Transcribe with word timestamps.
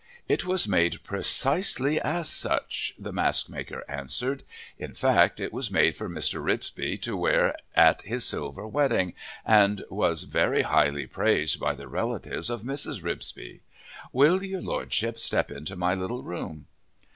"It 0.27 0.45
was 0.47 0.67
made 0.67 1.03
precisely 1.03 2.01
as 2.01 2.27
such," 2.27 2.95
the 2.97 3.11
mask 3.11 3.51
maker 3.51 3.83
answered. 3.87 4.41
"In 4.79 4.95
fact 4.95 5.39
it 5.39 5.53
was 5.53 5.69
made 5.69 5.95
for 5.95 6.09
Mr. 6.09 6.43
Ripsby 6.43 6.97
to 7.03 7.15
wear 7.15 7.55
at 7.75 8.01
his 8.01 8.25
silver 8.25 8.65
wedding, 8.65 9.13
and 9.45 9.83
was 9.91 10.23
very 10.23 10.63
highly 10.63 11.05
praised 11.05 11.59
by 11.59 11.75
the 11.75 11.87
relatives 11.87 12.49
of 12.49 12.63
Mrs. 12.63 13.03
Ripsby. 13.03 13.59
Will 14.11 14.43
your 14.43 14.63
Lordship 14.63 15.19
step 15.19 15.51
into 15.51 15.75
my 15.75 15.93
little 15.93 16.23
room?" 16.23 16.65